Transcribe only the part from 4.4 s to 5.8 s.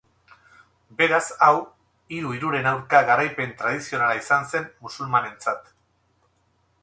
zen musulmanentzat.